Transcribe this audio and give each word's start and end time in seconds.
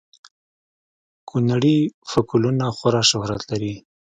کونړي 1.29 1.77
فکولونه 2.11 2.65
خورا 2.77 3.01
شهرت 3.09 3.41
لري 3.51 3.75